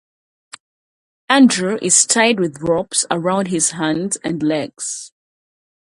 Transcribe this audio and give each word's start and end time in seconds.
Andrew 1.29 1.77
is 1.79 2.07
tied 2.07 2.39
with 2.39 2.63
ropes 2.63 3.05
around 3.11 3.49
his 3.49 3.71
arms 3.73 4.17
and 4.23 4.41
legs. 4.41 5.11